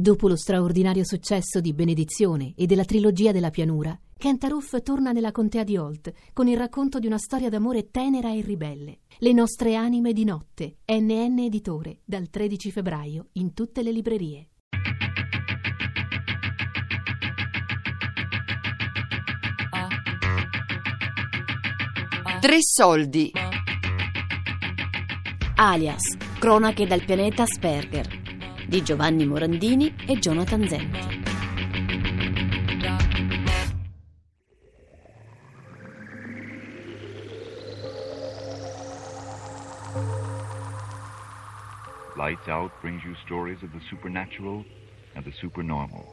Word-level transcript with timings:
Dopo 0.00 0.28
lo 0.28 0.36
straordinario 0.36 1.04
successo 1.04 1.60
di 1.60 1.74
Benedizione 1.74 2.54
e 2.56 2.64
della 2.64 2.86
trilogia 2.86 3.32
della 3.32 3.50
pianura, 3.50 3.94
Kent 4.16 4.44
Aruf 4.44 4.80
torna 4.82 5.12
nella 5.12 5.30
contea 5.30 5.62
di 5.62 5.76
Holt 5.76 6.10
con 6.32 6.48
il 6.48 6.56
racconto 6.56 6.98
di 6.98 7.06
una 7.06 7.18
storia 7.18 7.50
d'amore 7.50 7.90
tenera 7.90 8.32
e 8.32 8.40
ribelle. 8.40 9.00
Le 9.18 9.32
nostre 9.34 9.74
anime 9.74 10.14
di 10.14 10.24
notte, 10.24 10.78
NN 10.86 11.40
Editore, 11.40 11.98
dal 12.02 12.30
13 12.30 12.70
febbraio 12.70 13.26
in 13.32 13.52
tutte 13.52 13.82
le 13.82 13.92
librerie. 13.92 14.48
Tre 22.40 22.56
soldi. 22.58 23.32
Alias, 25.56 26.16
cronache 26.38 26.86
dal 26.86 27.04
pianeta 27.04 27.42
Asperger 27.42 28.19
di 28.70 28.84
Giovanni 28.84 29.26
Morandini 29.26 29.92
e 30.06 30.16
Jonathan. 30.20 30.60
Lights 42.16 42.46
Out 42.46 42.70
brings 42.80 43.02
you 43.02 43.16
stories 43.26 43.60
of 43.64 43.72
the 43.72 43.80
supernatural 43.90 44.64
and 45.16 45.24
the 45.24 45.32
supernormal, 45.32 46.06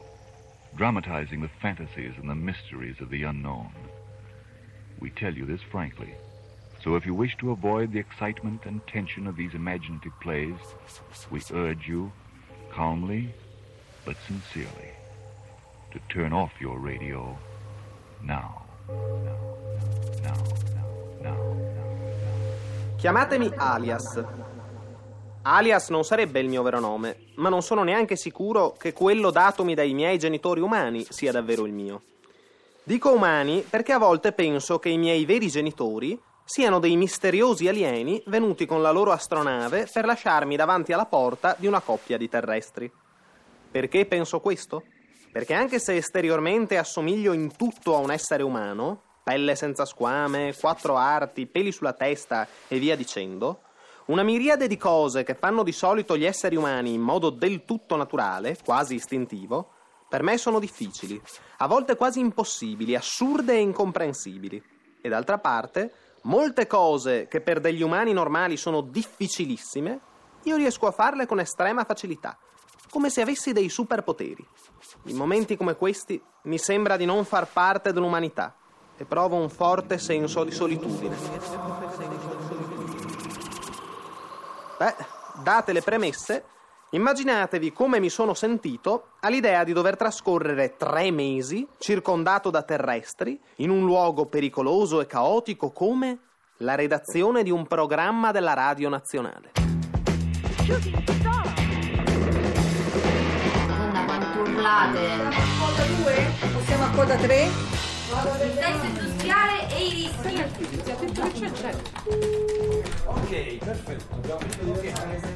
dramatizing 0.74 1.40
the 1.40 1.50
fantasies 1.62 2.14
and 2.20 2.28
the 2.28 2.34
mysteries 2.34 2.96
of 3.00 3.08
the 3.08 3.22
unknown. 3.22 3.70
We 4.98 5.10
tell 5.10 5.32
you 5.32 5.46
this 5.46 5.62
frankly. 5.70 6.12
So 6.82 6.96
if 6.96 7.06
you 7.06 7.14
wish 7.14 7.36
to 7.36 7.52
avoid 7.52 7.92
the 7.92 8.00
excitement 8.00 8.62
and 8.64 8.84
tension 8.88 9.28
of 9.28 9.36
these 9.36 9.54
imaginative 9.54 10.18
plays, 10.20 10.58
we 11.30 11.40
urge 11.52 11.86
you 11.86 12.10
calmly 12.78 13.28
but 14.04 14.16
sincerely 14.24 14.92
to 15.90 15.98
turn 16.06 16.32
off 16.32 16.52
your 16.60 16.78
radio 16.78 17.36
now. 18.22 18.64
Now, 20.22 20.38
now, 20.74 20.86
now, 21.20 21.56
Chiamatemi 22.96 23.52
Alias. 23.56 24.24
Alias 25.42 25.88
non 25.88 26.04
sarebbe 26.04 26.38
il 26.38 26.48
mio 26.48 26.62
vero 26.62 26.78
nome, 26.78 27.16
ma 27.36 27.48
non 27.48 27.62
sono 27.62 27.82
neanche 27.82 28.14
sicuro 28.14 28.76
che 28.78 28.92
quello 28.92 29.32
datomi 29.32 29.74
dai 29.74 29.92
miei 29.92 30.18
genitori 30.18 30.60
umani 30.60 31.04
sia 31.08 31.32
davvero 31.32 31.66
il 31.66 31.72
mio. 31.72 32.02
Dico 32.84 33.12
umani 33.12 33.64
perché 33.68 33.92
a 33.92 33.98
volte 33.98 34.30
penso 34.32 34.78
che 34.78 34.88
i 34.88 34.98
miei 34.98 35.24
veri 35.24 35.48
genitori 35.48 36.16
siano 36.48 36.78
dei 36.78 36.96
misteriosi 36.96 37.68
alieni 37.68 38.22
venuti 38.24 38.64
con 38.64 38.80
la 38.80 38.90
loro 38.90 39.12
astronave 39.12 39.86
per 39.92 40.06
lasciarmi 40.06 40.56
davanti 40.56 40.94
alla 40.94 41.04
porta 41.04 41.54
di 41.58 41.66
una 41.66 41.82
coppia 41.82 42.16
di 42.16 42.26
terrestri. 42.26 42.90
Perché 43.70 44.06
penso 44.06 44.40
questo? 44.40 44.84
Perché 45.30 45.52
anche 45.52 45.78
se 45.78 45.96
esteriormente 45.96 46.78
assomiglio 46.78 47.34
in 47.34 47.54
tutto 47.54 47.94
a 47.94 47.98
un 47.98 48.10
essere 48.10 48.42
umano, 48.42 49.02
pelle 49.22 49.56
senza 49.56 49.84
squame, 49.84 50.54
quattro 50.58 50.96
arti, 50.96 51.46
peli 51.46 51.70
sulla 51.70 51.92
testa 51.92 52.48
e 52.66 52.78
via 52.78 52.96
dicendo, 52.96 53.64
una 54.06 54.22
miriade 54.22 54.68
di 54.68 54.78
cose 54.78 55.24
che 55.24 55.34
fanno 55.34 55.62
di 55.62 55.72
solito 55.72 56.16
gli 56.16 56.24
esseri 56.24 56.56
umani 56.56 56.94
in 56.94 57.02
modo 57.02 57.28
del 57.28 57.66
tutto 57.66 57.94
naturale, 57.94 58.56
quasi 58.64 58.94
istintivo, 58.94 59.72
per 60.08 60.22
me 60.22 60.38
sono 60.38 60.60
difficili, 60.60 61.20
a 61.58 61.66
volte 61.66 61.94
quasi 61.94 62.20
impossibili, 62.20 62.94
assurde 62.94 63.52
e 63.52 63.60
incomprensibili. 63.60 64.62
E 65.02 65.08
d'altra 65.10 65.36
parte, 65.36 65.92
molte 66.28 66.66
cose 66.66 67.26
che 67.26 67.40
per 67.40 67.60
degli 67.60 67.82
umani 67.82 68.12
normali 68.12 68.56
sono 68.56 68.80
difficilissime, 68.82 70.00
io 70.44 70.56
riesco 70.56 70.86
a 70.86 70.92
farle 70.92 71.26
con 71.26 71.40
estrema 71.40 71.84
facilità, 71.84 72.38
come 72.90 73.10
se 73.10 73.22
avessi 73.22 73.52
dei 73.52 73.68
superpoteri. 73.68 74.46
In 75.04 75.16
momenti 75.16 75.56
come 75.56 75.76
questi 75.76 76.22
mi 76.42 76.58
sembra 76.58 76.96
di 76.96 77.04
non 77.04 77.24
far 77.24 77.48
parte 77.50 77.92
dell'umanità 77.92 78.54
e 78.96 79.04
provo 79.04 79.36
un 79.36 79.48
forte 79.48 79.98
senso 79.98 80.44
di 80.44 80.50
solitudine. 80.50 81.16
Beh, 84.78 84.94
date 85.42 85.72
le 85.72 85.82
premesse, 85.82 86.44
Immaginatevi 86.90 87.70
come 87.70 88.00
mi 88.00 88.08
sono 88.08 88.32
sentito 88.32 89.08
all'idea 89.20 89.62
di 89.62 89.74
dover 89.74 89.96
trascorrere 89.96 90.76
tre 90.78 91.10
mesi 91.10 91.68
circondato 91.76 92.48
da 92.48 92.62
terrestri 92.62 93.38
in 93.56 93.68
un 93.68 93.84
luogo 93.84 94.24
pericoloso 94.24 95.02
e 95.02 95.06
caotico 95.06 95.70
come 95.70 96.18
la 96.58 96.74
redazione 96.76 97.42
di 97.42 97.50
un 97.50 97.66
programma 97.66 98.32
della 98.32 98.54
Radio 98.54 98.88
Nazionale. 98.88 99.52
Madonna, 103.66 104.04
quanto 104.06 104.40
urlate! 104.40 104.98
a 104.98 105.30
coda 105.60 105.84
2? 106.02 106.30
Possiamo 106.54 106.84
a 106.84 106.90
coda 106.90 107.16
3? 107.16 107.97
Il 108.10 108.54
testo 108.54 108.86
industriale 108.86 109.68
e 109.68 109.84
i 109.84 109.90
rischi. 109.90 110.42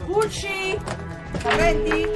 Pulci! 0.07 0.79
Arrendi? 1.43 2.07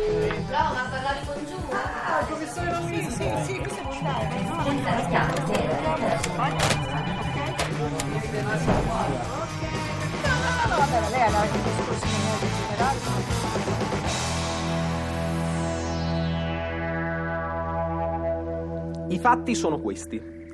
Bravo, 0.46 0.74
ma 0.74 0.88
parlavi 0.90 1.26
con 1.26 1.44
Giù. 1.46 1.56
Ah, 1.72 2.20
il 2.20 2.26
professore 2.26 2.70
Rossini, 2.70 3.10
sì, 3.10 3.30
sì, 3.44 3.58
questo 3.58 3.80
è 3.80 3.84
volontario. 3.84 5.08
no? 5.08 5.44
No, 10.22 10.32
no, 10.40 10.52
no, 10.68 10.76
vabbè, 10.78 11.10
lei 11.10 11.20
ha 11.20 11.38
anche 11.38 11.58
discorsi 11.62 12.06
molto 12.24 12.46
generali. 12.66 12.98
I 19.08 19.18
fatti 19.18 19.54
sono 19.54 19.78
questi. 19.80 20.44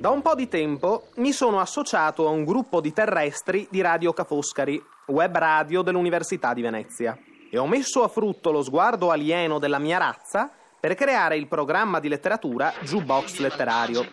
Da 0.00 0.08
un 0.08 0.22
po' 0.22 0.34
di 0.34 0.48
tempo 0.48 1.08
mi 1.16 1.30
sono 1.30 1.60
associato 1.60 2.26
a 2.26 2.30
un 2.30 2.46
gruppo 2.46 2.80
di 2.80 2.90
terrestri 2.90 3.68
di 3.70 3.82
Radio 3.82 4.14
Ca' 4.14 4.24
Foscari, 4.24 4.82
web 5.08 5.36
radio 5.36 5.82
dell'Università 5.82 6.54
di 6.54 6.62
Venezia, 6.62 7.18
e 7.50 7.58
ho 7.58 7.66
messo 7.66 8.02
a 8.02 8.08
frutto 8.08 8.50
lo 8.50 8.62
sguardo 8.62 9.10
alieno 9.10 9.58
della 9.58 9.78
mia 9.78 9.98
razza 9.98 10.50
per 10.80 10.94
creare 10.94 11.36
il 11.36 11.48
programma 11.48 12.00
di 12.00 12.08
letteratura 12.08 12.72
Jukebox 12.80 13.40
Letterario. 13.40 14.06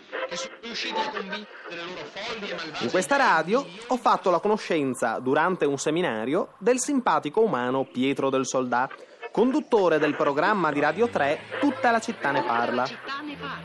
In 2.82 2.90
questa 2.92 3.16
radio 3.16 3.66
ho 3.88 3.96
fatto 3.96 4.30
la 4.30 4.40
conoscenza, 4.40 5.20
durante 5.20 5.64
un 5.64 5.78
seminario, 5.78 6.56
del 6.58 6.80
simpatico 6.80 7.40
umano 7.40 7.86
Pietro 7.86 8.30
del 8.30 8.46
Soldà, 8.46 8.90
conduttore 9.32 10.00
del 10.00 10.18
programma 10.18 10.70
di 10.70 10.82
Radio 10.82 11.08
3 11.08 11.40
Tutta 11.62 11.92
la 11.92 12.00
città 12.00 12.32
ne 12.32 12.44
parla. 12.44 12.86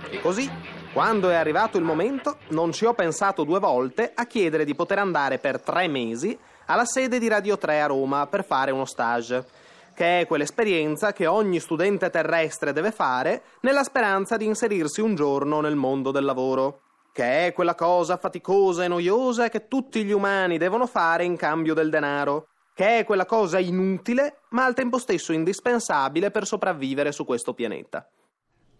E 0.08 0.20
così, 0.20 0.48
quando 0.92 1.30
è 1.30 1.34
arrivato 1.34 1.78
il 1.78 1.84
momento, 1.84 2.36
non 2.48 2.70
ci 2.70 2.84
ho 2.84 2.92
pensato 2.92 3.44
due 3.44 3.58
volte 3.58 4.12
a 4.14 4.26
chiedere 4.26 4.66
di 4.66 4.74
poter 4.74 4.98
andare 4.98 5.38
per 5.38 5.58
tre 5.58 5.88
mesi 5.88 6.38
alla 6.66 6.84
sede 6.84 7.18
di 7.18 7.28
Radio 7.28 7.56
3 7.56 7.80
a 7.80 7.86
Roma 7.86 8.26
per 8.26 8.44
fare 8.44 8.72
uno 8.72 8.84
stage, 8.84 9.42
che 9.94 10.20
è 10.20 10.26
quell'esperienza 10.26 11.14
che 11.14 11.26
ogni 11.26 11.60
studente 11.60 12.10
terrestre 12.10 12.74
deve 12.74 12.92
fare 12.92 13.42
nella 13.60 13.84
speranza 13.84 14.36
di 14.36 14.44
inserirsi 14.44 15.00
un 15.00 15.14
giorno 15.14 15.62
nel 15.62 15.76
mondo 15.76 16.10
del 16.10 16.24
lavoro, 16.24 16.80
che 17.10 17.46
è 17.46 17.52
quella 17.54 17.74
cosa 17.74 18.18
faticosa 18.18 18.84
e 18.84 18.88
noiosa 18.88 19.48
che 19.48 19.68
tutti 19.68 20.04
gli 20.04 20.12
umani 20.12 20.58
devono 20.58 20.86
fare 20.86 21.24
in 21.24 21.36
cambio 21.36 21.72
del 21.72 21.88
denaro, 21.88 22.48
che 22.74 22.98
è 22.98 23.04
quella 23.04 23.24
cosa 23.24 23.58
inutile 23.58 24.40
ma 24.50 24.66
al 24.66 24.74
tempo 24.74 24.98
stesso 24.98 25.32
indispensabile 25.32 26.30
per 26.30 26.44
sopravvivere 26.44 27.12
su 27.12 27.24
questo 27.24 27.54
pianeta. 27.54 28.06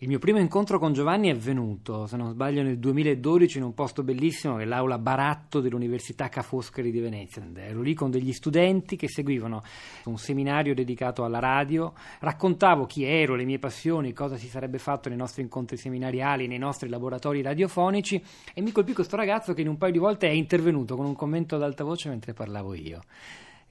Il 0.02 0.08
mio 0.08 0.18
primo 0.18 0.40
incontro 0.40 0.80
con 0.80 0.92
Giovanni 0.92 1.28
è 1.28 1.30
avvenuto, 1.30 2.08
se 2.08 2.16
non 2.16 2.32
sbaglio, 2.32 2.64
nel 2.64 2.80
2012 2.80 3.58
in 3.58 3.62
un 3.62 3.72
posto 3.72 4.02
bellissimo 4.02 4.56
che 4.56 4.64
è 4.64 4.66
l'aula 4.66 4.98
Baratto 4.98 5.60
dell'Università 5.60 6.28
Ca' 6.28 6.42
Foscari 6.42 6.90
di 6.90 6.98
Venezia. 6.98 7.40
Ero 7.54 7.82
lì 7.82 7.94
con 7.94 8.10
degli 8.10 8.32
studenti 8.32 8.96
che 8.96 9.08
seguivano 9.08 9.62
un 10.06 10.18
seminario 10.18 10.74
dedicato 10.74 11.22
alla 11.22 11.38
radio, 11.38 11.92
raccontavo 12.18 12.84
chi 12.84 13.04
ero, 13.04 13.36
le 13.36 13.44
mie 13.44 13.60
passioni, 13.60 14.12
cosa 14.12 14.36
si 14.36 14.48
sarebbe 14.48 14.78
fatto 14.78 15.08
nei 15.08 15.16
nostri 15.16 15.42
incontri 15.42 15.76
seminariali, 15.76 16.48
nei 16.48 16.58
nostri 16.58 16.88
laboratori 16.88 17.40
radiofonici 17.40 18.20
e 18.54 18.60
mi 18.60 18.72
colpì 18.72 18.94
questo 18.94 19.14
ragazzo 19.14 19.54
che 19.54 19.60
in 19.60 19.68
un 19.68 19.78
paio 19.78 19.92
di 19.92 19.98
volte 19.98 20.26
è 20.26 20.32
intervenuto 20.32 20.96
con 20.96 21.06
un 21.06 21.14
commento 21.14 21.54
ad 21.54 21.62
alta 21.62 21.84
voce 21.84 22.08
mentre 22.08 22.32
parlavo 22.32 22.74
io. 22.74 23.02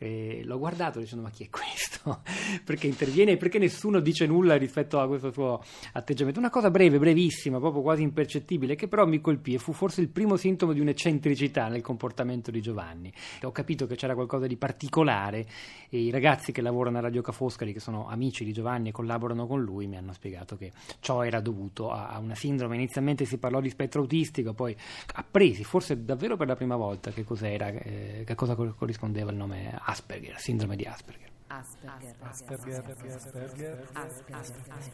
E 0.04 0.42
l'ho 0.46 0.58
guardato 0.58 0.98
dicendo 0.98 1.24
ma 1.24 1.30
chi 1.30 1.44
è 1.44 1.50
questo? 1.52 2.24
perché 2.66 2.88
interviene 2.88 3.34
e 3.34 3.38
perché 3.38 3.60
nessuno 3.60 4.00
dice 4.00 4.26
nulla 4.26 4.56
rispetto 4.56 5.00
a 5.00 5.06
questo 5.06 5.32
suo 5.32 5.64
atteggiamento. 5.94 6.40
Una 6.40 6.50
cosa 6.50 6.72
breve, 6.72 6.98
brevissima, 6.98 7.60
proprio 7.60 7.84
quasi 7.84 8.02
impercettibile, 8.02 8.74
che 8.74 8.88
però 8.88 9.06
mi 9.06 9.22
colpì 9.22 9.54
e 9.54 9.60
fu 9.60 9.74
forse 9.74 10.02
il 10.02 10.10
primo 10.10 10.38
sintomo 10.38 10.74
di 10.74 10.80
un'eccentricità 10.80 11.68
nel 11.68 11.84
comportamento 11.84 12.50
di 12.50 12.62
Giovanni. 12.62 13.14
Ho 13.44 13.52
capito 13.52 13.86
che 13.86 13.96
c'era 13.96 14.16
qualcosa 14.16 14.48
di 14.48 14.58
particolare 14.58 15.46
e 15.88 16.00
i 16.00 16.10
ragazzi 16.10 16.52
che 16.52 16.62
lavorano 16.62 16.98
a 16.98 17.02
Radio 17.02 17.22
Ca' 17.22 17.32
Foscari, 17.32 17.72
che 17.72 17.80
sono 17.80 18.08
amici 18.08 18.44
di 18.44 18.54
Giovanni 18.54 18.90
e 18.90 18.92
collaborano 18.92 19.46
con 19.46 19.62
lui, 19.62 19.86
mi 19.86 19.98
hanno 19.98 20.14
spiegato 20.14 20.58
che 20.58 20.72
ciò 21.00 21.24
era 21.24 21.42
dovuto 21.42 21.92
a, 21.92 22.08
a 22.08 22.18
una 22.18 22.34
sindrome. 22.34 22.74
Inizialmente 22.74 23.26
si 23.26 23.38
parlò 23.38 23.62
di 23.62 23.70
spettro 23.70 24.02
autistico, 24.02 24.56
poi 24.56 24.76
appresi, 25.14 25.64
forse 25.64 26.04
davvero 26.04 26.38
per 26.38 26.48
la 26.48 26.56
prima 26.56 26.76
volta, 26.76 27.12
che 27.12 27.24
cos'era, 27.24 27.68
eh, 27.68 28.24
che 28.26 28.34
cosa 28.34 28.56
corrispondeva 28.56 29.30
il 29.30 29.38
nome 29.38 29.78
Asperger, 29.92 30.40
sindrome 30.40 30.78
di 30.78 30.86
Asperger. 30.86 31.30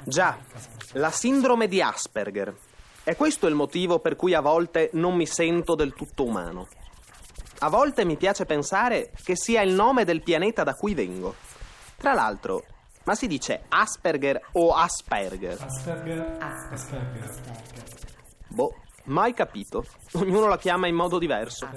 Già, 0.06 0.38
la 0.94 1.12
sindrome 1.12 1.68
di 1.68 1.82
Asperger. 1.82 2.56
E 3.04 3.16
questo 3.16 3.46
è 3.46 3.50
il 3.50 3.56
motivo 3.56 4.00
per 4.00 4.16
cui 4.16 4.34
a 4.34 4.42
volte 4.42 4.90
non 4.94 5.16
mi 5.16 5.28
sento 5.28 5.76
del 5.76 5.94
tutto 5.94 6.26
umano. 6.26 6.68
A 7.60 7.70
volte 7.70 8.06
mi 8.06 8.18
piace 8.18 8.46
pensare 8.46 9.12
che 9.24 9.36
sia 9.36 9.62
il 9.62 9.74
nome 9.74 10.04
del 10.04 10.24
pianeta 10.24 10.64
da 10.64 10.74
cui 10.74 10.96
vengo. 10.96 11.36
Tra 11.96 12.14
l'altro, 12.14 12.64
ma 13.04 13.14
si 13.14 13.28
dice 13.28 13.66
Asperger 13.70 14.50
o 14.54 14.74
Asperger? 14.74 15.66
Boh, 18.48 18.74
mai 19.06 19.34
capito. 19.34 19.86
Ognuno 20.14 20.48
la 20.48 20.58
chiama 20.58 20.88
in 20.88 20.96
modo 20.96 21.20
diverso. 21.20 21.70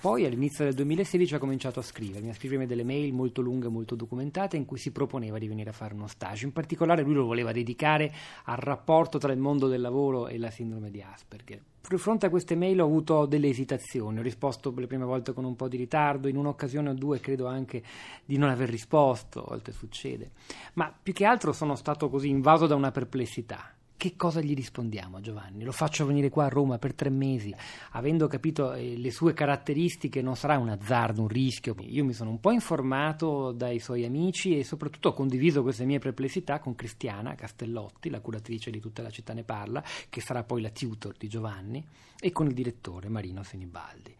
Poi 0.00 0.24
all'inizio 0.26 0.64
del 0.64 0.74
2016 0.74 1.34
ha 1.34 1.38
cominciato 1.38 1.80
a 1.80 1.82
scrivermi, 1.82 2.28
a 2.28 2.34
scrivermi 2.34 2.66
delle 2.66 2.84
mail 2.84 3.12
molto 3.14 3.40
lunghe, 3.40 3.68
molto 3.68 3.94
documentate 3.94 4.56
in 4.56 4.66
cui 4.66 4.76
si 4.78 4.90
proponeva 4.92 5.38
di 5.38 5.48
venire 5.48 5.70
a 5.70 5.72
fare 5.72 5.94
uno 5.94 6.06
stage. 6.06 6.44
In 6.44 6.52
particolare 6.52 7.02
lui 7.02 7.14
lo 7.14 7.24
voleva 7.24 7.52
dedicare 7.52 8.12
al 8.44 8.56
rapporto 8.56 9.18
tra 9.18 9.32
il 9.32 9.38
mondo 9.38 9.68
del 9.68 9.80
lavoro 9.80 10.28
e 10.28 10.38
la 10.38 10.50
sindrome 10.50 10.90
di 10.90 11.02
Asperger. 11.02 11.62
Di 11.88 11.96
fronte 11.96 12.26
a 12.26 12.30
queste 12.30 12.54
mail 12.54 12.80
ho 12.80 12.84
avuto 12.84 13.24
delle 13.24 13.48
esitazioni, 13.48 14.18
ho 14.18 14.22
risposto 14.22 14.72
le 14.76 14.86
prime 14.86 15.04
volte 15.04 15.32
con 15.32 15.44
un 15.44 15.56
po' 15.56 15.68
di 15.68 15.76
ritardo, 15.76 16.28
in 16.28 16.36
un'occasione 16.36 16.90
o 16.90 16.94
due 16.94 17.20
credo 17.20 17.46
anche 17.46 17.82
di 18.24 18.36
non 18.36 18.50
aver 18.50 18.68
risposto, 18.68 19.42
a 19.42 19.48
volte 19.48 19.72
succede, 19.72 20.30
ma 20.74 20.94
più 21.02 21.12
che 21.14 21.24
altro 21.24 21.52
sono 21.52 21.74
stato 21.74 22.08
così 22.10 22.28
invaso 22.28 22.66
da 22.66 22.74
una 22.74 22.90
perplessità 22.90 23.74
che 24.00 24.16
cosa 24.16 24.40
gli 24.40 24.54
rispondiamo 24.54 25.18
a 25.18 25.20
Giovanni? 25.20 25.62
Lo 25.62 25.72
faccio 25.72 26.06
venire 26.06 26.30
qua 26.30 26.46
a 26.46 26.48
Roma 26.48 26.78
per 26.78 26.94
tre 26.94 27.10
mesi, 27.10 27.54
avendo 27.90 28.28
capito 28.28 28.72
eh, 28.72 28.96
le 28.96 29.10
sue 29.10 29.34
caratteristiche 29.34 30.22
non 30.22 30.36
sarà 30.36 30.56
un 30.56 30.70
azzardo, 30.70 31.20
un 31.20 31.28
rischio. 31.28 31.74
Io 31.80 32.02
mi 32.02 32.14
sono 32.14 32.30
un 32.30 32.40
po' 32.40 32.50
informato 32.50 33.52
dai 33.52 33.78
suoi 33.78 34.06
amici 34.06 34.58
e 34.58 34.64
soprattutto 34.64 35.10
ho 35.10 35.12
condiviso 35.12 35.60
queste 35.60 35.84
mie 35.84 35.98
perplessità 35.98 36.60
con 36.60 36.74
Cristiana 36.74 37.34
Castellotti, 37.34 38.08
la 38.08 38.20
curatrice 38.20 38.70
di 38.70 38.80
tutta 38.80 39.02
la 39.02 39.10
città 39.10 39.34
ne 39.34 39.44
parla, 39.44 39.84
che 40.08 40.22
sarà 40.22 40.44
poi 40.44 40.62
la 40.62 40.70
tutor 40.70 41.14
di 41.18 41.28
Giovanni, 41.28 41.84
e 42.18 42.32
con 42.32 42.46
il 42.46 42.54
direttore 42.54 43.10
Marino 43.10 43.42
Senibaldi. 43.42 44.16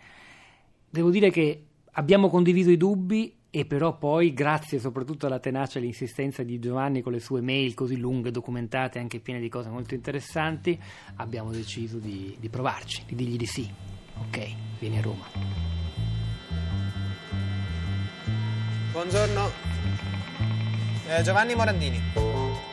Devo 0.91 1.09
dire 1.09 1.31
che 1.31 1.65
abbiamo 1.93 2.29
condiviso 2.29 2.69
i 2.69 2.77
dubbi 2.77 3.35
e 3.50 3.64
però 3.64 3.97
poi, 3.97 4.32
grazie 4.32 4.79
soprattutto 4.79 5.26
alla 5.26 5.41
tenacia 5.41 5.79
e 5.79 5.82
all'insistenza 5.82 6.44
di 6.44 6.61
Giovanni 6.61 7.02
con 7.02 7.12
le 7.12 7.19
sue 7.19 7.41
mail 7.41 7.75
così 7.75 7.97
lunghe, 7.97 8.31
documentate, 8.31 9.00
anche 9.00 9.19
piene 9.19 9.41
di 9.41 9.49
cose 9.49 9.69
molto 9.69 9.94
interessanti, 9.94 10.79
abbiamo 11.17 11.50
deciso 11.50 11.99
di, 11.99 12.37
di 12.38 12.49
provarci, 12.49 13.02
di 13.06 13.14
dirgli 13.17 13.37
di 13.37 13.47
sì. 13.47 13.69
Ok, 14.19 14.55
vieni 14.79 14.99
a 14.99 15.00
Roma. 15.00 15.25
Buongiorno. 18.93 19.50
Eh, 21.08 21.23
Giovanni 21.23 21.55
Morandini. 21.55 22.00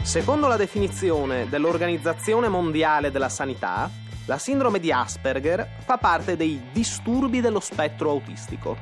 Secondo 0.03 0.47
la 0.47 0.57
definizione 0.57 1.50
dell'Organizzazione 1.50 2.47
Mondiale 2.50 3.09
della 3.09 3.30
Sanità, 3.30 3.89
la 4.27 4.38
sindrome 4.38 4.79
di 4.79 4.91
Asperger 4.91 5.68
fa 5.85 5.97
parte 5.97 6.35
dei 6.35 6.62
disturbi 6.74 7.39
dello 7.39 7.62
spettro 7.62 8.09
autistico. 8.09 8.77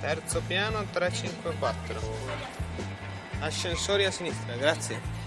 Terzo 0.00 0.42
piano 0.46 0.82
354. 0.90 2.00
Ascensori 3.40 4.06
a 4.06 4.10
sinistra, 4.10 4.54
grazie. 4.56 5.18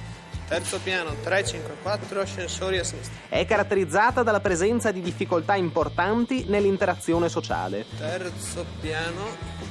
Terzo 0.48 0.80
piano 0.80 1.12
354, 1.22 2.20
ascensori 2.22 2.80
a 2.80 2.84
sinistra. 2.84 3.14
È 3.30 3.46
caratterizzata 3.46 4.24
dalla 4.24 4.40
presenza 4.40 4.92
di 4.92 5.02
difficoltà 5.02 5.56
importanti 5.56 6.46
nell'interazione 6.48 7.30
sociale 7.30 7.86
Terzo 7.98 8.66
piano. 8.82 9.22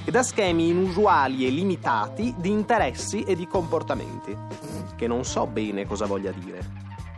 e 0.05 0.11
da 0.12 0.23
schemi 0.23 0.69
inusuali 0.69 1.44
e 1.44 1.50
limitati 1.50 2.35
di 2.38 2.50
interessi 2.50 3.23
e 3.23 3.35
di 3.35 3.46
comportamenti. 3.49 4.37
Che 4.96 5.06
non 5.08 5.25
so 5.25 5.46
bene 5.46 5.87
cosa 5.87 6.06
voglia 6.06 6.31
dire. 6.31 6.61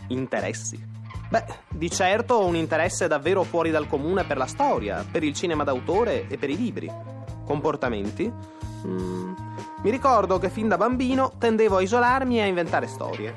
Interessi. 0.08 0.93
Beh, 1.28 1.44
di 1.68 1.90
certo 1.90 2.44
un 2.44 2.54
interesse 2.54 3.08
davvero 3.08 3.42
fuori 3.42 3.70
dal 3.70 3.88
comune 3.88 4.24
per 4.24 4.36
la 4.36 4.46
storia, 4.46 5.04
per 5.10 5.22
il 5.24 5.34
cinema 5.34 5.64
d'autore 5.64 6.26
e 6.28 6.36
per 6.36 6.50
i 6.50 6.56
libri. 6.56 6.90
Comportamenti? 7.44 8.32
Mm, 8.86 9.32
Mi 9.82 9.90
ricordo 9.90 10.38
che 10.38 10.48
fin 10.48 10.68
da 10.68 10.76
bambino 10.78 11.32
tendevo 11.38 11.76
a 11.76 11.82
isolarmi 11.82 12.38
e 12.38 12.42
a 12.42 12.46
inventare 12.46 12.86
storie. 12.86 13.34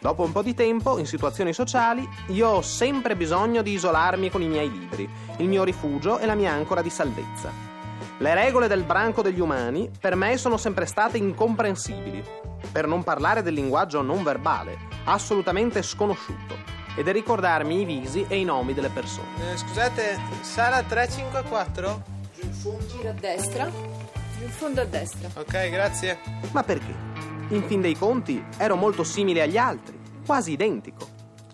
Dopo 0.00 0.22
un 0.22 0.32
po' 0.32 0.42
di 0.42 0.54
tempo, 0.54 0.98
in 0.98 1.06
situazioni 1.06 1.52
sociali, 1.52 2.06
io 2.28 2.48
ho 2.48 2.62
sempre 2.62 3.16
bisogno 3.16 3.62
di 3.62 3.72
isolarmi 3.72 4.30
con 4.30 4.42
i 4.42 4.48
miei 4.48 4.70
libri, 4.70 5.08
il 5.38 5.48
mio 5.48 5.64
rifugio 5.64 6.18
e 6.18 6.26
la 6.26 6.34
mia 6.34 6.52
ancora 6.52 6.82
di 6.82 6.90
salvezza. 6.90 7.50
Le 8.18 8.34
regole 8.34 8.68
del 8.68 8.84
branco 8.84 9.22
degli 9.22 9.40
umani 9.40 9.90
per 9.98 10.14
me 10.14 10.36
sono 10.36 10.56
sempre 10.56 10.86
state 10.86 11.16
incomprensibili, 11.18 12.22
per 12.70 12.86
non 12.86 13.02
parlare 13.02 13.42
del 13.42 13.54
linguaggio 13.54 14.02
non 14.02 14.22
verbale, 14.22 14.76
assolutamente 15.04 15.82
sconosciuto, 15.82 16.54
e 16.98 17.04
del 17.04 17.14
ricordarmi 17.14 17.82
i 17.82 17.84
visi 17.84 18.26
e 18.26 18.40
i 18.40 18.44
nomi 18.44 18.74
delle 18.74 18.88
persone. 18.88 19.52
Eh, 19.52 19.56
scusate, 19.56 20.18
sala 20.40 20.82
354? 20.82 22.02
Giro 22.88 23.10
a 23.10 23.12
destra, 23.12 23.66
in 23.66 24.48
fondo 24.48 24.80
a 24.80 24.84
destra. 24.84 25.30
Ok, 25.34 25.70
grazie. 25.70 26.18
Ma 26.50 26.64
perché? 26.64 26.92
In 27.50 27.62
fin 27.68 27.80
dei 27.80 27.96
conti 27.96 28.44
ero 28.56 28.74
molto 28.74 29.04
simile 29.04 29.42
agli 29.42 29.56
altri, 29.56 29.96
quasi 30.26 30.50
identico. 30.50 31.06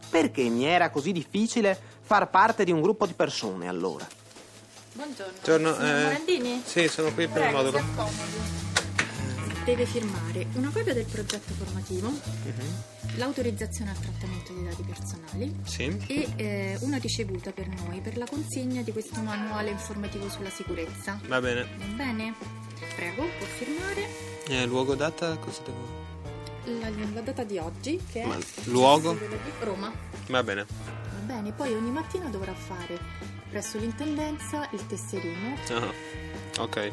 Perché 0.09 0.45
mi 0.45 0.65
era 0.65 0.89
così 0.89 1.13
difficile 1.13 1.79
far 2.01 2.31
parte 2.31 2.65
di 2.65 2.73
un 2.73 2.81
gruppo 2.81 3.05
di 3.05 3.13
persone 3.13 3.69
allora? 3.69 4.07
Buongiorno. 4.95 5.33
Buongiorno, 5.45 5.75
Signor 5.75 5.95
eh, 5.95 6.03
Morandini? 6.05 6.63
Sì, 6.65 6.89
sono 6.89 7.13
qui 7.13 7.29
per 7.29 7.43
il 7.43 7.51
Prego, 7.51 7.59
si 7.59 7.65
modulo. 7.65 8.64
Deve 9.65 9.87
firmare 9.87 10.47
una 10.55 10.69
copia 10.71 10.93
del 10.93 11.07
progetto 11.07 11.55
formativo, 11.55 12.09
Mhm. 12.11 13.17
l'autorizzazione 13.17 13.91
al 13.93 13.99
trattamento 13.99 14.53
dei 14.53 14.65
dati 14.65 14.83
personali 14.83 15.55
Sì. 15.65 15.85
e 16.07 16.29
eh, 16.37 16.79
una 16.83 16.99
ricevuta 16.99 17.51
per 17.51 17.69
noi 17.69 18.01
per 18.01 18.19
la 18.19 18.27
consegna 18.27 18.83
di 18.83 18.93
questo 18.93 19.21
manuale 19.21 19.71
informativo 19.71 20.29
sulla 20.29 20.51
sicurezza. 20.51 21.19
Va 21.29 21.41
bene. 21.41 21.63
Va 21.79 21.85
bene? 21.95 22.35
Prego, 22.95 23.23
può 23.39 23.47
firmare 23.57 24.07
Eh, 24.49 24.67
luogo, 24.67 24.95
data, 24.95 25.35
cosa 25.39 25.63
devo... 25.65 26.79
la, 26.81 26.91
la 27.15 27.21
data 27.23 27.43
di 27.45 27.57
oggi 27.57 27.99
che 28.13 28.23
è 28.23 28.27
Ma 28.27 28.37
luogo? 28.65 29.19
Roma. 29.61 29.91
Va 30.29 30.43
bene. 30.43 30.67
Va 30.67 31.35
bene, 31.35 31.53
poi 31.53 31.73
ogni 31.73 31.91
mattina 31.91 32.29
dovrà 32.29 32.53
fare 32.53 32.99
presso 33.49 33.79
l'intendenza 33.79 34.69
il 34.73 34.87
tesserino. 34.87 35.57
Ah, 35.71 35.91
ok. 36.63 36.91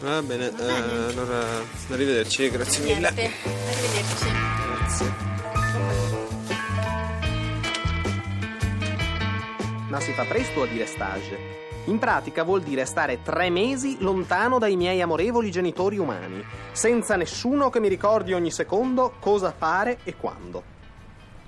Va 0.00 0.22
bene, 0.22 0.50
Va 0.50 0.58
eh, 0.62 0.80
bene. 0.82 1.06
allora 1.08 1.44
arrivederci, 1.90 2.50
grazie 2.50 2.84
mille. 2.84 3.10
Niente, 3.12 3.30
arrivederci. 3.42 4.24
Grazie. 4.76 5.14
Ma 9.88 10.00
si 10.00 10.12
fa 10.12 10.24
presto 10.24 10.62
a 10.62 10.66
dire 10.66 10.86
stage. 10.86 11.64
In 11.86 11.98
pratica 11.98 12.42
vuol 12.42 12.62
dire 12.62 12.84
stare 12.84 13.22
tre 13.22 13.48
mesi 13.48 13.96
lontano 14.00 14.58
dai 14.58 14.76
miei 14.76 15.00
amorevoli 15.00 15.50
genitori 15.52 15.98
umani, 15.98 16.44
senza 16.72 17.14
nessuno 17.16 17.70
che 17.70 17.78
mi 17.80 17.88
ricordi 17.88 18.32
ogni 18.32 18.50
secondo 18.50 19.14
cosa 19.20 19.54
fare 19.56 19.98
e 20.02 20.16
quando. 20.16 20.74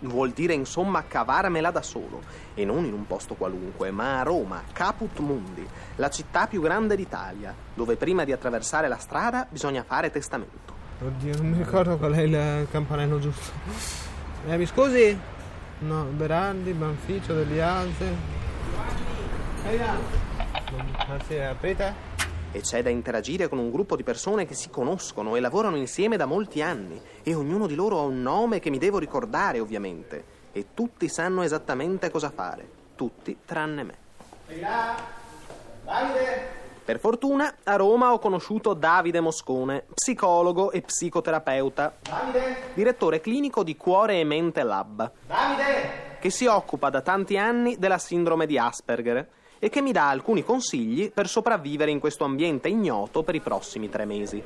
Vuol 0.00 0.30
dire 0.30 0.54
insomma 0.54 1.04
cavarmela 1.04 1.72
da 1.72 1.82
solo, 1.82 2.22
e 2.54 2.64
non 2.64 2.84
in 2.84 2.92
un 2.92 3.06
posto 3.06 3.34
qualunque, 3.34 3.90
ma 3.90 4.20
a 4.20 4.22
Roma, 4.22 4.62
Caput 4.72 5.18
Mundi, 5.18 5.66
la 5.96 6.08
città 6.08 6.46
più 6.46 6.60
grande 6.60 6.94
d'Italia, 6.94 7.52
dove 7.74 7.96
prima 7.96 8.24
di 8.24 8.30
attraversare 8.32 8.86
la 8.86 8.98
strada 8.98 9.46
bisogna 9.50 9.82
fare 9.82 10.10
testamento. 10.10 10.72
Oddio, 11.00 11.36
non 11.36 11.50
mi 11.50 11.58
ricordo 11.58 11.96
qual 11.96 12.12
è 12.12 12.22
il 12.22 12.68
campanello 12.70 13.18
giusto. 13.18 13.50
Eh, 14.46 14.56
mi 14.56 14.66
scusi? 14.66 15.18
No, 15.80 16.04
Berardi, 16.04 16.72
Banficio, 16.72 17.34
degli 17.34 17.58
Alze. 17.58 18.14
Ah, 20.96 21.18
sì, 21.26 21.38
aprite? 21.38 22.07
E 22.50 22.60
c'è 22.60 22.82
da 22.82 22.88
interagire 22.88 23.46
con 23.46 23.58
un 23.58 23.70
gruppo 23.70 23.94
di 23.94 24.02
persone 24.02 24.46
che 24.46 24.54
si 24.54 24.70
conoscono 24.70 25.36
e 25.36 25.40
lavorano 25.40 25.76
insieme 25.76 26.16
da 26.16 26.24
molti 26.24 26.62
anni. 26.62 27.00
E 27.22 27.34
ognuno 27.34 27.66
di 27.66 27.74
loro 27.74 27.98
ha 27.98 28.02
un 28.02 28.22
nome 28.22 28.58
che 28.58 28.70
mi 28.70 28.78
devo 28.78 28.98
ricordare 28.98 29.60
ovviamente. 29.60 30.36
E 30.52 30.68
tutti 30.72 31.08
sanno 31.08 31.42
esattamente 31.42 32.10
cosa 32.10 32.30
fare, 32.30 32.66
tutti 32.96 33.36
tranne 33.44 33.82
me. 33.82 33.94
Per 36.84 36.98
fortuna 36.98 37.56
a 37.64 37.76
Roma 37.76 38.14
ho 38.14 38.18
conosciuto 38.18 38.72
Davide 38.72 39.20
Moscone, 39.20 39.84
psicologo 39.92 40.70
e 40.70 40.80
psicoterapeuta, 40.80 41.98
direttore 42.72 43.20
clinico 43.20 43.62
di 43.62 43.76
Cuore 43.76 44.20
e 44.20 44.24
Mente 44.24 44.62
Lab, 44.62 45.12
che 46.18 46.30
si 46.30 46.46
occupa 46.46 46.88
da 46.88 47.02
tanti 47.02 47.36
anni 47.36 47.76
della 47.76 47.98
sindrome 47.98 48.46
di 48.46 48.56
Asperger 48.56 49.28
e 49.58 49.68
che 49.68 49.80
mi 49.80 49.92
dà 49.92 50.08
alcuni 50.08 50.44
consigli 50.44 51.10
per 51.10 51.28
sopravvivere 51.28 51.90
in 51.90 51.98
questo 51.98 52.24
ambiente 52.24 52.68
ignoto 52.68 53.22
per 53.22 53.34
i 53.34 53.40
prossimi 53.40 53.88
tre 53.88 54.04
mesi. 54.04 54.42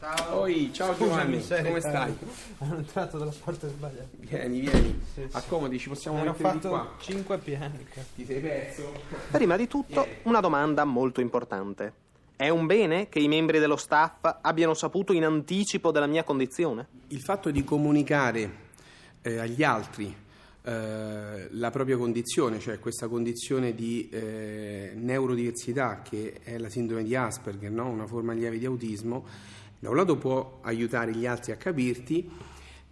Ciao. 0.00 0.40
Oi, 0.40 0.70
ciao 0.72 0.96
Giovanni, 0.96 1.44
come 1.46 1.80
stai? 1.80 2.16
Hanno 2.58 2.76
entrato 2.76 3.18
dalla 3.18 3.32
parte 3.44 3.68
sbagliata. 3.68 4.08
Vieni, 4.16 4.60
vieni. 4.60 5.02
Sì, 5.12 5.26
sì. 5.28 5.28
Accomodi, 5.32 5.78
ci 5.78 5.88
possiamo 5.88 6.18
Hanno 6.18 6.30
mettere 6.30 6.52
di 6.52 6.60
fatto 6.60 6.68
qua. 6.70 6.94
5 6.98 7.38
piani. 7.38 7.86
Ti 8.14 8.24
sei 8.24 8.40
perso? 8.40 8.92
Prima 9.30 9.56
di 9.56 9.68
tutto, 9.68 10.06
una 10.22 10.40
domanda 10.40 10.84
molto 10.84 11.20
importante. 11.20 11.92
È 12.36 12.48
un 12.48 12.66
bene 12.66 13.08
che 13.08 13.18
i 13.18 13.28
membri 13.28 13.58
dello 13.58 13.76
staff 13.76 14.38
abbiano 14.40 14.72
saputo 14.72 15.12
in 15.12 15.24
anticipo 15.24 15.90
della 15.90 16.06
mia 16.06 16.24
condizione? 16.24 16.86
Il 17.08 17.20
fatto 17.20 17.50
di 17.50 17.62
comunicare 17.64 18.50
eh, 19.20 19.38
agli 19.38 19.62
altri 19.62 20.16
eh, 20.68 21.48
la 21.52 21.70
propria 21.70 21.96
condizione, 21.96 22.58
cioè 22.58 22.78
questa 22.78 23.08
condizione 23.08 23.74
di 23.74 24.06
eh, 24.10 24.92
neurodiversità 24.94 26.02
che 26.02 26.40
è 26.42 26.58
la 26.58 26.68
sindrome 26.68 27.04
di 27.04 27.16
Asperger, 27.16 27.70
no? 27.70 27.88
una 27.88 28.06
forma 28.06 28.34
lieve 28.34 28.58
di 28.58 28.66
autismo, 28.66 29.24
da 29.78 29.88
un 29.88 29.96
lato 29.96 30.18
può 30.18 30.58
aiutare 30.60 31.14
gli 31.14 31.24
altri 31.24 31.52
a 31.52 31.56
capirti, 31.56 32.30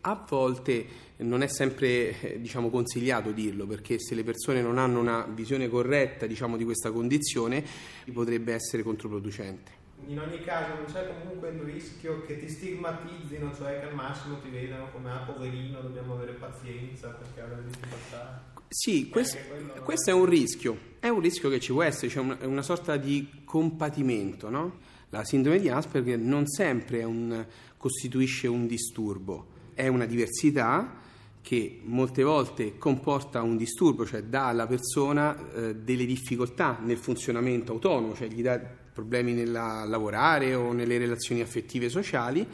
a 0.01 0.25
volte 0.27 0.87
non 1.19 1.43
è 1.43 1.49
sempre 1.49 2.19
eh, 2.19 2.41
diciamo, 2.41 2.71
consigliato 2.71 3.31
dirlo 3.31 3.67
perché 3.67 4.01
se 4.01 4.15
le 4.15 4.25
persone 4.25 4.63
non 4.63 4.79
hanno 4.79 4.99
una 4.99 5.27
visione 5.27 5.69
corretta 5.69 6.25
diciamo, 6.25 6.57
di 6.57 6.65
questa 6.65 6.91
condizione 6.91 7.63
potrebbe 8.11 8.55
essere 8.55 8.83
controproducente. 8.83 9.85
In 10.09 10.21
ogni 10.21 10.41
caso 10.43 10.75
non 10.75 10.85
c'è 10.85 11.09
comunque 11.21 11.49
il 11.49 11.61
rischio 11.61 12.25
che 12.27 12.39
ti 12.39 12.49
stigmatizzino, 12.49 13.53
cioè 13.55 13.81
che 13.81 13.87
al 13.87 13.95
massimo 13.95 14.39
ti 14.39 14.51
vedano 14.51 14.89
come 14.93 15.11
ah 15.11 15.19
poverino, 15.19 15.81
dobbiamo 15.81 16.15
avere 16.15 16.33
pazienza 16.33 17.09
perché 17.09 17.49
delle 17.49 17.65
difficoltà. 17.67 18.43
Sì, 18.69 19.09
quest- 19.09 19.39
questo 19.83 20.11
è 20.11 20.13
un 20.13 20.27
rischio, 20.27 20.79
è 21.01 21.09
un 21.09 21.21
rischio 21.21 21.49
che 21.49 21.59
ci 21.61 21.73
può 21.73 21.83
essere, 21.83 22.09
c'è 22.09 22.21
una, 22.21 22.39
è 22.39 22.45
una 22.45 22.63
sorta 22.63 22.97
di 22.97 23.43
compatimento, 23.45 24.49
no? 24.49 24.79
La 25.11 25.25
sindrome 25.25 25.61
di 25.61 25.69
Asperger 25.69 26.19
non 26.19 26.47
sempre 26.47 27.01
è 27.01 27.05
un- 27.05 27.47
costituisce 27.77 28.47
un 28.49 28.67
disturbo, 28.67 29.47
è 29.75 29.89
una 29.89 30.05
diversità 30.05 31.01
che 31.41 31.81
molte 31.85 32.23
volte 32.25 32.77
comporta 32.77 33.43
un 33.43 33.57
disturbo, 33.57 34.05
cioè 34.05 34.25
dà 34.25 34.49
alla 34.49 34.67
persona 34.67 35.53
eh, 35.53 35.77
delle 35.77 36.05
difficoltà 36.05 36.79
nel 36.81 36.99
funzionamento 36.99 37.73
autonomo, 37.73 38.15
cioè 38.15 38.27
gli 38.29 38.43
dà 38.43 38.61
problemi 38.97 39.35
nel 39.35 39.53
lavorare 39.53 40.55
o 40.55 40.73
nelle 40.73 40.97
relazioni 40.97 41.43
affettive 41.43 41.85
e 41.85 41.89
sociali, 41.91 42.49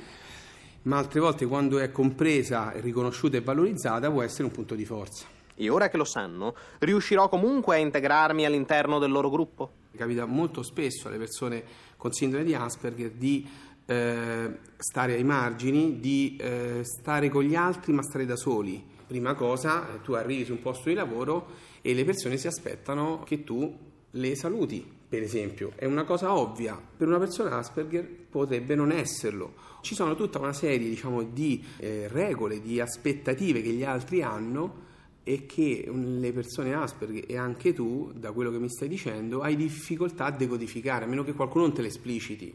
ma 0.83 0.99
altre 0.99 1.21
volte 1.21 1.47
quando 1.47 1.79
è 1.79 1.93
compresa, 1.93 2.73
riconosciuta 2.75 3.37
e 3.37 3.43
valorizzata 3.43 4.11
può 4.11 4.23
essere 4.23 4.43
un 4.43 4.51
punto 4.51 4.75
di 4.75 4.85
forza. 4.85 5.27
E 5.55 5.69
ora 5.69 5.89
che 5.89 5.97
lo 5.97 6.05
sanno, 6.05 6.57
riuscirò 6.81 7.29
comunque 7.29 7.77
a 7.77 7.79
integrarmi 7.79 8.45
all'interno 8.45 8.99
del 8.99 9.13
loro 9.13 9.31
gruppo? 9.31 9.71
Capita 9.97 10.25
molto 10.25 10.65
spesso 10.65 11.07
alle 11.07 11.19
persone 11.19 11.63
con 11.97 12.11
sindrome 12.11 12.45
di 12.45 12.55
Asperger 12.55 13.11
di 13.13 13.49
eh, 13.87 14.59
stare 14.79 15.15
ai 15.15 15.23
margini, 15.23 16.01
di 16.01 16.37
eh, 16.41 16.81
stare 16.83 17.29
con 17.29 17.45
gli 17.45 17.55
altri 17.55 17.93
ma 17.93 18.03
stare 18.03 18.27
da 18.27 18.35
soli. 18.35 18.85
Prima 19.07 19.35
cosa, 19.35 19.95
eh, 19.95 20.01
tu 20.01 20.15
arrivi 20.15 20.45
su 20.45 20.53
un 20.53 20.61
posto 20.63 20.89
di 20.89 20.97
lavoro 20.97 21.47
e 21.83 21.95
le 21.95 22.05
persone 22.05 22.37
si 22.37 22.49
aspettano 22.49 23.23
che 23.25 23.45
tu 23.45 23.91
le 24.11 24.35
saluti, 24.35 25.01
per 25.13 25.23
esempio. 25.23 25.73
È 25.75 25.85
una 25.85 26.05
cosa 26.05 26.33
ovvia, 26.35 26.81
per 26.97 27.07
una 27.07 27.19
persona 27.19 27.59
Asperger 27.59 28.03
potrebbe 28.31 28.75
non 28.75 28.91
esserlo. 28.91 29.53
Ci 29.83 29.95
sono 29.95 30.15
tutta 30.15 30.39
una 30.39 30.55
serie 30.55 30.89
diciamo, 30.89 31.23
di 31.23 31.63
eh, 31.77 32.09
regole, 32.09 32.63
di 32.63 32.81
aspettative 32.81 33.61
che 33.61 33.73
gli 33.73 33.85
altri 33.85 34.23
hanno 34.23 34.81
e 35.23 35.45
che 35.45 35.87
mm, 35.87 36.19
le 36.19 36.33
persone 36.33 36.73
Asperger 36.73 37.25
e 37.29 37.37
anche 37.37 37.75
tu, 37.75 38.11
da 38.15 38.33
quello 38.33 38.51
che 38.51 38.59
mi 38.59 38.71
stai 38.71 38.89
dicendo, 38.89 39.43
hai 39.43 39.55
difficoltà 39.55 40.25
a 40.25 40.31
decodificare, 40.31 41.05
a 41.05 41.09
meno 41.09 41.25
che 41.25 41.35
qualcuno 41.35 41.67
non 41.67 41.75
te 41.75 41.83
le 41.83 41.89
espliciti. 41.89 42.55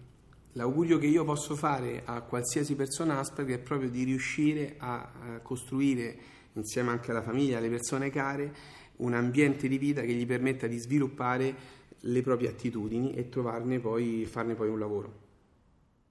L'augurio 0.54 0.98
che 0.98 1.06
io 1.06 1.24
posso 1.24 1.56
fare 1.56 2.02
a 2.06 2.22
qualsiasi 2.22 2.74
persona 2.74 3.20
Asperger 3.20 3.60
è 3.60 3.62
proprio 3.62 3.92
di 3.92 4.04
riuscire 4.04 4.78
a, 4.80 5.12
a 5.36 5.40
costruire, 5.44 6.18
insieme 6.54 6.90
anche 6.90 7.12
alla 7.12 7.22
famiglia, 7.22 7.60
alle 7.60 7.70
persone 7.70 8.10
care, 8.10 8.52
un 8.98 9.14
ambiente 9.14 9.68
di 9.68 9.78
vita 9.78 10.02
che 10.02 10.14
gli 10.14 10.26
permetta 10.26 10.66
di 10.66 10.80
sviluppare 10.80 11.77
le 12.02 12.22
proprie 12.22 12.50
attitudini 12.50 13.14
e 13.14 13.30
trovarne 13.30 13.80
poi, 13.80 14.26
farne 14.26 14.56
poi 14.56 14.70
un 14.70 14.80
lavoro. 14.80 15.26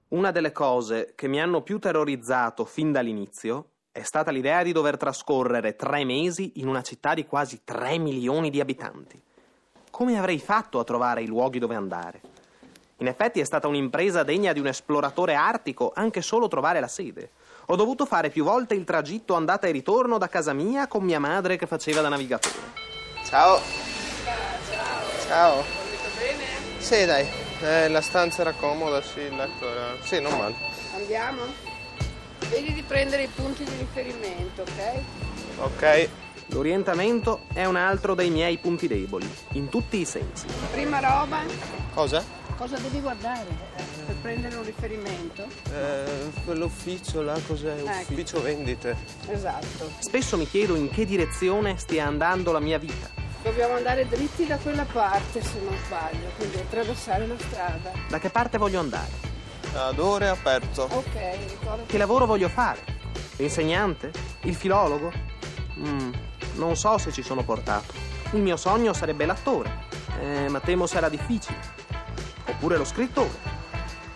Una 0.09 0.31
delle 0.31 0.53
cose 0.53 1.13
che 1.15 1.29
mi 1.29 1.41
hanno 1.41 1.63
più 1.63 1.79
terrorizzato 1.79 2.65
fin 2.65 2.93
dall'inizio 2.93 3.71
è 3.91 4.03
stata 4.03 4.31
l'idea 4.31 4.63
di 4.63 4.73
dover 4.73 4.97
trascorrere 4.97 5.75
tre 5.75 6.05
mesi 6.05 6.53
in 6.57 6.69
una 6.69 6.83
città 6.83 7.15
di 7.15 7.25
quasi 7.25 7.63
3 7.65 7.99
milioni 7.99 8.51
di 8.51 8.61
abitanti. 8.61 9.21
Come 9.91 10.19
avrei 10.19 10.39
fatto 10.39 10.79
a 10.79 10.85
trovare 10.85 11.23
i 11.23 11.27
luoghi 11.27 11.59
dove 11.59 11.75
andare? 11.75 12.21
In 12.99 13.09
effetti 13.09 13.41
è 13.41 13.45
stata 13.45 13.69
un'impresa 13.69 14.23
degna 14.23 14.53
di 14.53 14.61
un 14.61 14.67
esploratore 14.67 15.35
artico 15.35 15.93
anche 15.95 16.23
solo 16.23 16.49
trovare 16.49 16.81
la 16.81 16.89
sede. 16.89 17.31
Ho 17.67 17.77
dovuto 17.77 18.07
fare 18.07 18.31
più 18.31 18.45
volte 18.45 18.75
il 18.75 18.85
tragitto 18.85 19.35
andata 19.35 19.67
e 19.67 19.71
ritorno 19.71 20.19
da 20.19 20.29
casa 20.29 20.53
mia 20.53 20.87
con 20.87 21.03
mia 21.03 21.19
madre 21.19 21.57
che 21.57 21.67
faceva 21.67 22.01
da 22.01 22.09
navigatore. 22.09 22.55
Ciao. 23.25 23.86
Ciao. 25.27 25.65
bene? 26.19 26.45
Sì, 26.79 27.05
dai. 27.05 27.27
Eh, 27.61 27.89
la 27.89 28.01
stanza 28.01 28.43
era 28.43 28.53
comoda, 28.53 29.03
sì, 29.03 29.21
il 29.21 29.35
letto 29.35 29.69
era... 29.69 29.95
Sì, 30.03 30.21
non 30.21 30.37
male. 30.37 30.55
Andiamo? 30.95 31.43
Vedi 32.51 32.73
di 32.73 32.83
prendere 32.83 33.25
i 33.25 33.29
punti 33.29 33.65
di 33.65 33.73
riferimento, 33.79 34.63
ok? 34.63 35.01
Ok. 35.59 36.09
L'orientamento 36.51 37.41
è 37.53 37.65
un 37.65 37.75
altro 37.75 38.15
dei 38.15 38.31
miei 38.31 38.57
punti 38.59 38.87
deboli, 38.87 39.29
in 39.53 39.69
tutti 39.69 39.99
i 39.99 40.05
sensi. 40.05 40.47
Prima 40.71 41.01
roba, 41.01 41.41
Cosa? 41.93 42.23
cosa 42.57 42.77
devi 42.79 43.01
guardare 43.01 43.47
per 44.07 44.15
prendere 44.23 44.55
un 44.55 44.65
riferimento? 44.65 45.45
Eh, 45.73 46.31
quell'ufficio 46.45 47.23
là, 47.23 47.37
cos'è? 47.47 47.75
Ecco. 47.79 48.13
Ufficio 48.13 48.41
vendite. 48.43 48.97
Esatto. 49.29 49.91
Spesso 49.99 50.37
mi 50.37 50.47
chiedo 50.47 50.77
in 50.77 50.89
che 50.89 51.05
direzione 51.05 51.77
stia 51.79 52.07
andando 52.07 52.53
la 52.53 52.61
mia 52.61 52.79
vita. 52.79 53.25
Dobbiamo 53.47 53.75
andare 53.75 54.09
dritti 54.09 54.45
da 54.45 54.57
quella 54.57 54.85
parte, 54.91 55.41
se 55.41 55.61
non 55.61 55.73
sbaglio, 55.87 56.31
quindi 56.37 56.57
attraversare 56.57 57.29
la 57.29 57.39
strada. 57.39 57.93
Da 58.09 58.19
che 58.19 58.29
parte 58.29 58.59
voglio 58.59 58.81
andare? 58.81 59.13
Ad 59.73 60.01
ore 60.01 60.27
aperto. 60.27 60.89
Ok, 60.91 61.49
ricorda 61.49 61.85
Che 61.87 61.97
lavoro 61.97 62.27
voglio 62.27 62.49
fare? 62.49 62.81
L'insegnante? 63.37 64.11
Il 64.43 64.57
filologo? 64.57 65.13
Mm, 65.79 66.13
non 66.55 66.75
so 66.75 66.99
se 66.99 67.13
ci 67.13 67.23
sono 67.23 67.45
portato. 67.45 67.95
Il 68.33 68.41
mio 68.41 68.57
sogno 68.57 68.93
sarebbe 68.93 69.27
l'attore, 69.27 69.71
eh, 70.21 70.49
ma 70.49 70.59
temo 70.59 70.89
sarà 70.89 71.09
difficile. 71.09 71.57
Oppure 72.47 72.77
lo 72.77 72.85
scrittore. 72.85 73.55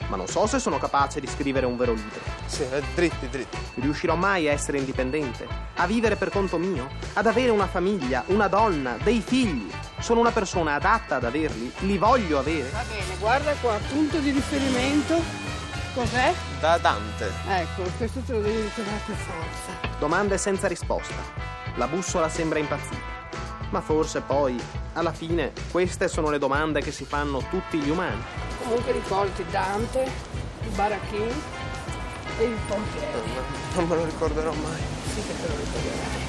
Ma 0.09 0.17
non 0.17 0.27
so 0.27 0.49
se 0.49 0.59
sono 0.59 0.79
capace 0.79 1.21
di 1.21 1.29
scrivere 1.29 1.67
un 1.67 1.77
vero 1.77 1.93
libro. 1.93 2.30
Sì, 2.51 2.65
eh, 2.69 2.83
dritti, 2.97 3.29
dritti. 3.29 3.57
Riuscirò 3.77 4.17
mai 4.17 4.49
a 4.49 4.53
essere 4.53 4.79
indipendente? 4.79 5.47
A 5.77 5.87
vivere 5.87 6.17
per 6.17 6.31
conto 6.31 6.59
mio? 6.59 6.89
Ad 7.13 7.27
avere 7.27 7.51
una 7.51 7.69
famiglia, 7.69 8.25
una 8.27 8.49
donna, 8.49 8.97
dei 9.05 9.23
figli? 9.25 9.71
Sono 10.01 10.19
una 10.19 10.33
persona 10.33 10.75
adatta 10.75 11.17
ad 11.17 11.25
averli? 11.25 11.73
Li 11.79 11.97
voglio 11.97 12.41
avere? 12.41 12.69
Va 12.71 12.83
bene, 12.89 13.17
guarda 13.21 13.53
qua, 13.61 13.79
punto 13.89 14.19
di 14.19 14.31
riferimento. 14.31 15.23
Cos'è? 15.95 16.35
Da 16.59 16.77
Dante. 16.79 17.31
Ecco, 17.47 17.83
questo 17.97 18.19
te 18.21 18.33
lo 18.33 18.41
devi 18.41 18.63
ricordare 18.63 19.01
per 19.07 19.15
forza. 19.15 19.97
Domande 20.01 20.37
senza 20.37 20.67
risposta. 20.67 21.15
La 21.77 21.87
bussola 21.87 22.29
sembra 22.29 22.59
impazzita. 22.59 23.19
Ma 23.71 23.81
forse 23.81 24.23
poi, 24.23 24.61
alla 24.95 25.13
fine, 25.13 25.53
queste 25.71 26.09
sono 26.09 26.31
le 26.31 26.39
domande 26.39 26.81
che 26.81 26.91
si 26.91 27.05
fanno 27.05 27.47
tutti 27.49 27.79
gli 27.79 27.91
umani. 27.91 28.21
Comunque 28.65 28.91
ricordi 28.91 29.45
Dante, 29.51 30.11
il 30.65 30.71
Barachin 30.71 31.59
il 32.45 32.59
pompiere. 32.67 33.23
Non 33.75 33.87
me 33.87 33.97
lo 33.97 34.05
ricorderò 34.05 34.53
mai. 34.53 34.81
Sì 35.15 35.23
che 35.23 35.41
te 35.41 35.49
lo 35.49 35.57
ricorderai. 35.57 36.21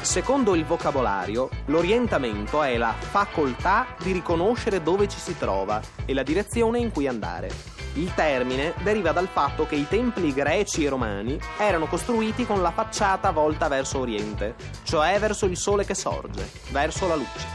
Secondo 0.00 0.54
il 0.54 0.64
vocabolario, 0.64 1.50
l'orientamento 1.66 2.62
è 2.62 2.76
la 2.78 2.94
facoltà 2.98 3.86
di 4.02 4.12
riconoscere 4.12 4.82
dove 4.82 5.06
ci 5.08 5.18
si 5.18 5.36
trova 5.36 5.80
e 6.06 6.14
la 6.14 6.22
direzione 6.22 6.78
in 6.78 6.90
cui 6.90 7.06
andare. 7.06 7.50
Il 7.94 8.14
termine 8.14 8.72
deriva 8.82 9.12
dal 9.12 9.28
fatto 9.28 9.66
che 9.66 9.74
i 9.74 9.86
templi 9.86 10.32
greci 10.32 10.84
e 10.84 10.88
romani 10.88 11.38
erano 11.58 11.86
costruiti 11.86 12.46
con 12.46 12.62
la 12.62 12.70
facciata 12.70 13.30
volta 13.30 13.68
verso 13.68 13.98
oriente, 13.98 14.54
cioè 14.84 15.18
verso 15.18 15.44
il 15.46 15.56
sole 15.56 15.84
che 15.84 15.94
sorge, 15.94 16.48
verso 16.70 17.06
la 17.06 17.16
luce. 17.16 17.46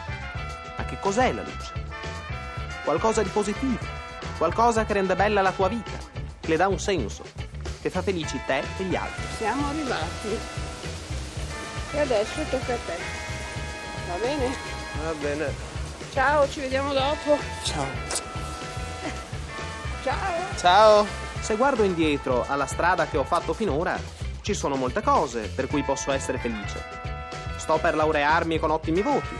Ma 0.77 0.85
che 0.85 0.97
cos'è 0.99 1.31
la 1.31 1.41
luce? 1.41 1.71
Qualcosa 2.83 3.23
di 3.23 3.29
positivo, 3.29 3.85
qualcosa 4.37 4.85
che 4.85 4.93
rende 4.93 5.15
bella 5.15 5.41
la 5.41 5.51
tua 5.51 5.67
vita, 5.67 5.97
che 6.39 6.49
le 6.49 6.57
dà 6.57 6.67
un 6.67 6.79
senso, 6.79 7.23
che 7.85 7.91
fa 7.91 8.01
felici 8.01 8.41
te 8.47 8.63
e 8.79 8.83
gli 8.83 8.95
altri. 8.95 9.23
Siamo 9.37 9.67
arrivati. 9.67 10.39
E 11.91 11.99
adesso 11.99 12.41
tocca 12.49 12.73
a 12.73 12.77
te. 12.83 12.97
Va 14.07 14.15
bene? 14.15 14.55
Va 15.03 15.13
bene. 15.13 15.53
Ciao, 16.11 16.49
ci 16.49 16.61
vediamo 16.61 16.93
dopo. 16.93 17.37
Ciao. 17.63 17.85
Ciao. 20.01 20.57
Ciao. 20.57 21.05
Se 21.39 21.55
guardo 21.57 21.83
indietro 21.83 22.43
alla 22.47 22.65
strada 22.65 23.05
che 23.05 23.17
ho 23.17 23.23
fatto 23.23 23.53
finora, 23.53 23.99
ci 24.41 24.55
sono 24.55 24.75
molte 24.77 25.03
cose 25.03 25.41
per 25.41 25.67
cui 25.67 25.83
posso 25.83 26.11
essere 26.11 26.39
felice. 26.39 26.83
Sto 27.57 27.77
per 27.77 27.93
laurearmi 27.93 28.57
con 28.57 28.71
ottimi 28.71 29.03
voti, 29.03 29.35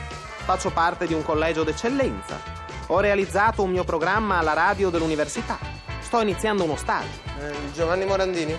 faccio 0.45 0.69
parte 0.69 1.07
di 1.07 1.15
un 1.15 1.23
collegio 1.23 1.63
d'eccellenza, 1.63 2.39
ho 2.87 2.99
realizzato 2.99 3.63
un 3.63 3.71
mio 3.71 3.83
programma 3.83 4.37
alla 4.37 4.53
radio 4.53 4.91
dell'università, 4.91 5.57
Sto 6.05 6.21
iniziando 6.21 6.63
uno 6.63 6.75
stage. 6.75 7.33
Eh, 7.39 7.73
Giovanni 7.73 8.05
Morandini? 8.05 8.55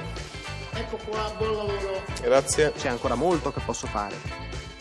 Ecco 0.75 0.99
qua, 1.09 1.33
buon 1.39 1.57
lavoro. 1.57 2.03
Grazie. 2.21 2.73
C'è 2.73 2.89
ancora 2.89 3.15
molto 3.15 3.53
che 3.53 3.61
posso 3.65 3.87
fare. 3.87 4.15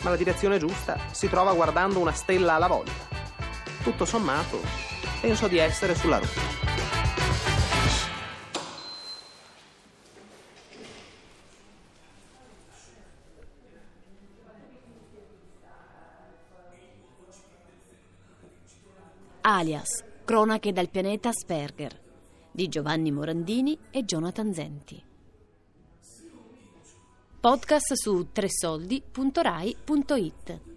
Ma 0.02 0.10
la 0.10 0.16
direzione 0.16 0.58
giusta 0.58 0.98
si 1.10 1.28
trova 1.28 1.54
guardando 1.54 1.98
una 1.98 2.12
stella 2.12 2.54
alla 2.54 2.66
volta. 2.66 2.92
Tutto 3.82 4.04
sommato, 4.04 4.60
penso 5.20 5.48
di 5.48 5.58
essere 5.58 5.94
sulla 5.94 6.18
rotta. 6.18 6.74
Alias, 19.40 20.04
cronache 20.24 20.72
dal 20.72 20.88
pianeta 20.88 21.28
Asperger, 21.28 22.05
di 22.56 22.68
Giovanni 22.68 23.12
Morandini 23.12 23.76
e 23.90 24.06
Jonathan 24.06 24.54
Zenti. 24.54 25.04
Podcast 27.38 27.92
su 27.92 28.28
tresoldi.rai.it 28.32 30.75